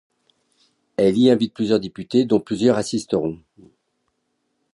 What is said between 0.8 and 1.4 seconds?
Elle y